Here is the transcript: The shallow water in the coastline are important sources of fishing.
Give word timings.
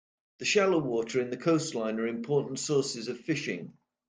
The 0.39 0.45
shallow 0.45 0.79
water 0.79 1.21
in 1.21 1.29
the 1.29 1.37
coastline 1.37 1.99
are 1.99 2.07
important 2.07 2.57
sources 2.57 3.07
of 3.07 3.19
fishing. 3.19 3.73